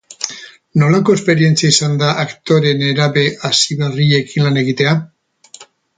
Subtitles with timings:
[0.83, 4.95] Nolako esperientzia izan da aktore nerabe hasiberriekin lan egitea?